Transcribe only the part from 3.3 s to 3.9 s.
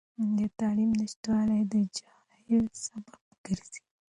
ګرځي.